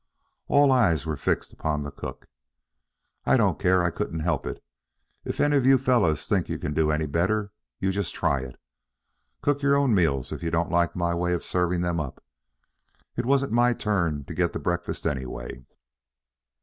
[0.47, 2.25] All eyes were fixed upon the cook.
[3.23, 4.63] "I don't care, I couldn't help it.
[5.25, 8.59] If any of you fellows think you can do any better, you just try it.
[9.43, 12.23] Cook your own meals if you don't like my way of serving them up.
[13.15, 15.67] It wasn't my turn to get the breakfast, anyway."